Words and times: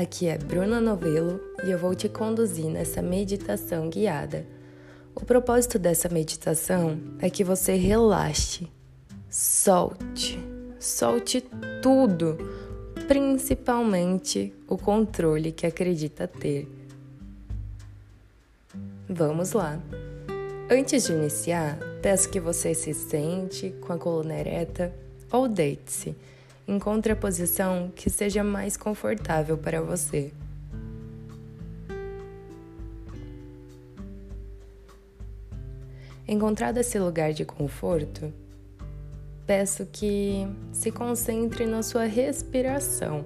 Aqui 0.00 0.28
é 0.28 0.38
Bruna 0.38 0.80
Novelo 0.80 1.38
e 1.62 1.70
eu 1.70 1.78
vou 1.78 1.94
te 1.94 2.08
conduzir 2.08 2.70
nessa 2.70 3.02
meditação 3.02 3.90
guiada. 3.90 4.46
O 5.14 5.26
propósito 5.26 5.78
dessa 5.78 6.08
meditação 6.08 6.98
é 7.18 7.28
que 7.28 7.44
você 7.44 7.74
relaxe, 7.74 8.66
solte, 9.28 10.38
solte 10.78 11.44
tudo, 11.82 12.38
principalmente 13.06 14.54
o 14.66 14.78
controle 14.78 15.52
que 15.52 15.66
acredita 15.66 16.26
ter. 16.26 16.66
Vamos 19.06 19.52
lá! 19.52 19.78
Antes 20.70 21.04
de 21.04 21.12
iniciar, 21.12 21.78
peço 22.00 22.30
que 22.30 22.40
você 22.40 22.72
se 22.72 22.94
sente 22.94 23.74
com 23.82 23.92
a 23.92 23.98
coluna 23.98 24.34
ereta 24.34 24.94
ou 25.30 25.46
deite-se. 25.46 26.16
Encontre 26.70 27.10
a 27.10 27.16
posição 27.16 27.90
que 27.96 28.08
seja 28.08 28.44
mais 28.44 28.76
confortável 28.76 29.58
para 29.58 29.82
você. 29.82 30.32
Encontrado 36.28 36.76
esse 36.76 36.96
lugar 36.96 37.32
de 37.32 37.44
conforto, 37.44 38.32
peço 39.44 39.84
que 39.84 40.46
se 40.72 40.92
concentre 40.92 41.66
na 41.66 41.82
sua 41.82 42.04
respiração. 42.04 43.24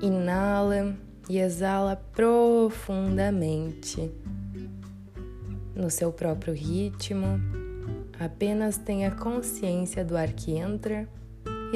Inala 0.00 0.96
e 1.28 1.38
exala 1.38 1.94
profundamente 1.94 4.10
no 5.74 5.90
seu 5.90 6.10
próprio 6.10 6.54
ritmo. 6.54 7.38
Apenas 8.18 8.78
tenha 8.78 9.10
consciência 9.10 10.02
do 10.02 10.16
ar 10.16 10.32
que 10.32 10.52
entra 10.52 11.06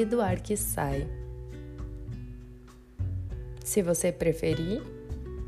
e 0.01 0.05
do 0.05 0.21
ar 0.21 0.39
que 0.39 0.55
sai. 0.55 1.07
Se 3.63 3.81
você 3.81 4.11
preferir, 4.11 4.81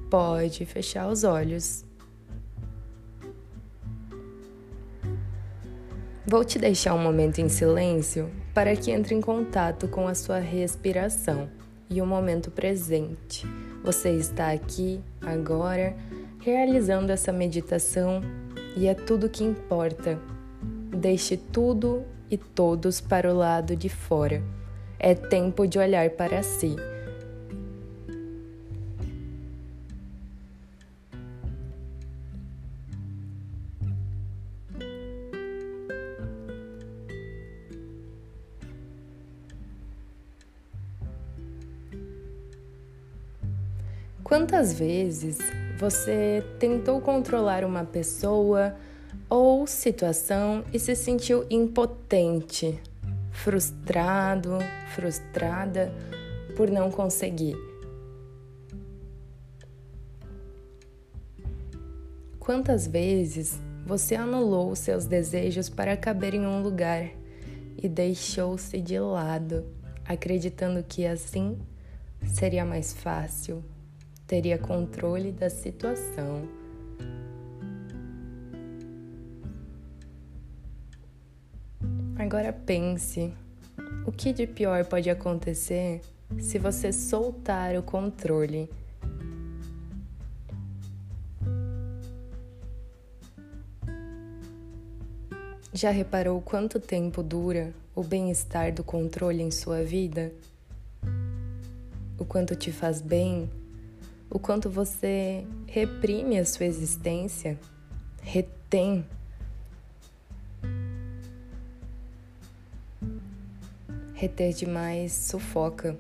pode 0.10 0.66
fechar 0.66 1.08
os 1.08 1.24
olhos. 1.24 1.86
Vou 6.28 6.46
te 6.46 6.60
deixar 6.60 6.94
um 6.94 7.02
momento 7.02 7.40
em 7.40 7.50
silêncio 7.50 8.30
para 8.54 8.76
que 8.76 8.92
entre 8.92 9.16
em 9.16 9.22
contato 9.22 9.88
com 9.88 10.08
a 10.08 10.14
sua 10.14 10.40
respiração 10.40 11.50
e 11.90 12.02
o 12.02 12.06
momento 12.06 12.52
presente. 12.52 13.46
Você 13.84 14.12
está 14.12 14.52
aqui, 14.52 15.02
agora, 15.22 15.96
realizando 16.40 17.12
essa 17.12 17.32
meditação 17.32 18.22
e 18.76 18.88
é 18.88 18.94
tudo 18.94 19.30
que 19.30 19.44
importa. 19.44 20.20
Deixe 20.96 21.36
tudo 21.36 22.06
e 22.32 22.38
todos 22.38 23.02
para 23.02 23.30
o 23.30 23.38
lado 23.38 23.76
de 23.76 23.90
fora. 23.90 24.42
É 24.98 25.14
tempo 25.14 25.68
de 25.68 25.78
olhar 25.78 26.10
para 26.12 26.42
si. 26.42 26.76
Quantas 44.24 44.72
vezes 44.80 45.40
você 45.78 46.42
tentou 46.58 47.02
controlar 47.02 47.66
uma 47.66 47.84
pessoa 47.84 48.74
ou 49.32 49.66
situação 49.66 50.66
e 50.74 50.78
se 50.78 50.94
sentiu 50.94 51.46
impotente, 51.50 52.78
frustrado, 53.32 54.58
frustrada 54.94 55.90
por 56.58 56.70
não 56.70 56.92
conseguir? 56.92 57.56
Quantas 62.38 62.86
vezes 62.86 63.58
você 63.86 64.16
anulou 64.16 64.76
seus 64.76 65.06
desejos 65.06 65.70
para 65.70 65.96
caber 65.96 66.34
em 66.34 66.46
um 66.46 66.62
lugar 66.62 67.10
e 67.82 67.88
deixou-se 67.88 68.82
de 68.82 69.00
lado, 69.00 69.64
acreditando 70.06 70.84
que 70.84 71.06
assim 71.06 71.58
seria 72.28 72.66
mais 72.66 72.92
fácil, 72.92 73.64
teria 74.28 74.58
controle 74.58 75.32
da 75.32 75.50
situação. 75.50 76.50
Agora 82.22 82.54
pense: 82.54 83.34
o 84.06 84.12
que 84.12 84.32
de 84.32 84.46
pior 84.46 84.86
pode 84.86 85.10
acontecer 85.10 86.02
se 86.40 86.60
você 86.60 86.94
soltar 86.94 87.76
o 87.76 87.82
controle? 87.82 88.70
Já 95.74 95.90
reparou 95.90 96.40
quanto 96.44 96.80
tempo 96.80 97.24
dura 97.24 97.74
o 97.96 98.04
bem-estar 98.04 98.72
do 98.72 98.84
controle 98.84 99.42
em 99.42 99.50
sua 99.50 99.84
vida? 99.84 100.32
O 102.20 102.24
quanto 102.24 102.56
te 102.56 102.72
faz 102.72 103.02
bem 103.02 103.50
o 104.30 104.38
quanto 104.38 104.70
você 104.70 105.44
reprime 105.66 106.38
a 106.38 106.46
sua 106.46 106.68
existência, 106.68 107.60
retém. 108.22 109.04
Reter 114.22 114.54
demais 114.54 115.14
sufoca. 115.14 115.98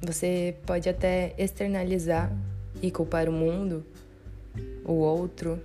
Você 0.00 0.54
pode 0.64 0.88
até 0.88 1.34
externalizar 1.36 2.30
e 2.80 2.88
culpar 2.88 3.28
o 3.28 3.32
mundo, 3.32 3.84
o 4.84 4.92
outro, 4.92 5.60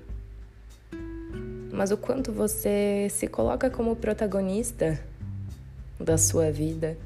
mas 1.72 1.92
o 1.92 1.98
quanto 1.98 2.32
você 2.32 3.06
se 3.12 3.28
coloca 3.28 3.70
como 3.70 3.96
protagonista 3.96 5.00
da 6.00 6.18
sua 6.18 6.52
vida 6.52 6.98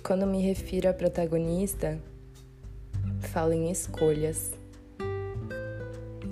Quando 0.00 0.28
me 0.28 0.40
refiro 0.42 0.88
a 0.88 0.92
protagonista, 0.92 1.98
falo 3.32 3.52
em 3.52 3.68
escolhas. 3.68 4.52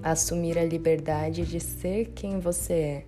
Assumir 0.02 0.58
a 0.58 0.64
liberdade 0.64 1.46
de 1.46 1.60
ser 1.60 2.06
quem 2.06 2.40
você 2.40 2.72
é. 2.72 3.04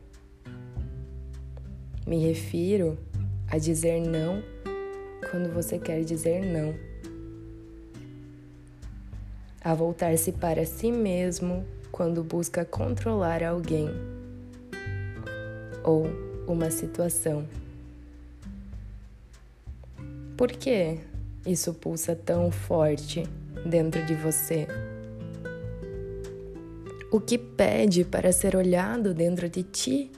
Me 2.06 2.24
refiro 2.24 2.96
a 3.50 3.58
dizer 3.58 4.00
não 4.00 4.40
quando 5.28 5.52
você 5.52 5.76
quer 5.76 6.04
dizer 6.04 6.44
não. 6.44 6.72
A 9.60 9.74
voltar-se 9.74 10.30
para 10.30 10.64
si 10.64 10.92
mesmo 10.92 11.64
quando 11.90 12.22
busca 12.22 12.64
controlar 12.64 13.42
alguém 13.42 13.88
ou 15.82 16.06
uma 16.46 16.70
situação. 16.70 17.44
Por 20.36 20.52
que 20.52 20.98
isso 21.44 21.74
pulsa 21.74 22.14
tão 22.14 22.52
forte 22.52 23.24
dentro 23.66 24.04
de 24.06 24.14
você? 24.14 24.68
O 27.14 27.20
que 27.20 27.38
pede 27.38 28.04
para 28.04 28.32
ser 28.32 28.56
olhado 28.56 29.14
dentro 29.14 29.48
de 29.48 29.62
ti? 29.62 30.10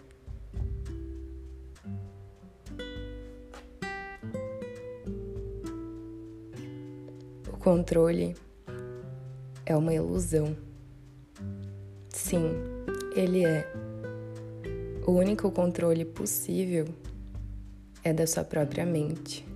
O 7.53 7.59
controle 7.59 8.34
é 9.66 9.77
uma 9.77 9.93
ilusão. 9.93 10.57
Sim, 12.09 12.53
ele 13.15 13.45
é. 13.45 13.71
O 15.07 15.13
único 15.13 15.51
controle 15.51 16.07
possível 16.07 16.87
é 18.03 18.10
da 18.10 18.27
sua 18.27 18.42
própria 18.42 18.87
mente. 18.87 19.47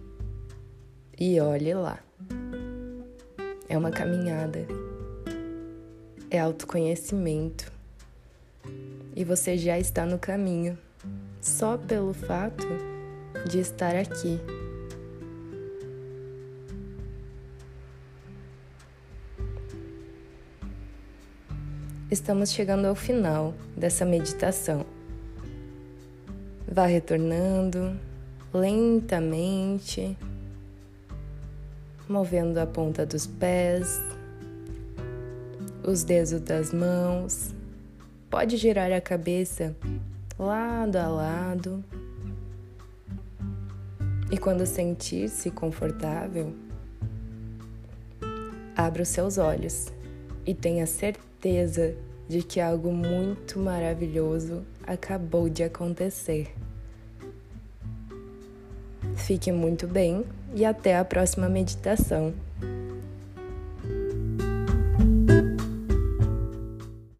E 1.18 1.40
olhe 1.40 1.72
lá. 1.72 2.00
É 3.66 3.78
uma 3.78 3.90
caminhada. 3.90 4.66
É 6.30 6.38
autoconhecimento. 6.38 7.72
E 9.16 9.24
você 9.24 9.58
já 9.58 9.78
está 9.78 10.06
no 10.06 10.18
caminho, 10.18 10.78
só 11.40 11.76
pelo 11.76 12.14
fato 12.14 12.66
de 13.48 13.58
estar 13.58 13.96
aqui. 13.96 14.38
Estamos 22.08 22.52
chegando 22.52 22.86
ao 22.86 22.94
final 22.94 23.52
dessa 23.76 24.04
meditação. 24.04 24.86
Vá 26.66 26.86
retornando 26.86 27.98
lentamente 28.54 30.16
movendo 32.10 32.58
a 32.58 32.66
ponta 32.66 33.06
dos 33.06 33.26
pés, 33.26 34.00
os 35.84 36.04
dedos 36.04 36.40
das 36.40 36.72
mãos. 36.72 37.54
Pode 38.28 38.56
girar 38.56 38.92
a 38.92 39.00
cabeça 39.00 39.74
lado 40.38 40.96
a 40.96 41.08
lado 41.08 41.84
E 44.30 44.38
quando 44.38 44.64
sentir-se 44.64 45.50
confortável, 45.50 46.54
abra 48.76 49.02
os 49.02 49.08
seus 49.08 49.38
olhos 49.38 49.88
e 50.46 50.54
tenha 50.54 50.86
certeza 50.86 51.96
de 52.28 52.40
que 52.40 52.60
algo 52.60 52.92
muito 52.92 53.58
maravilhoso 53.58 54.62
acabou 54.86 55.48
de 55.48 55.64
acontecer. 55.64 56.54
Fique 59.16 59.50
muito 59.50 59.88
bem 59.88 60.24
e 60.54 60.64
até 60.64 60.96
a 60.96 61.04
próxima 61.04 61.48
meditação. 61.48 62.32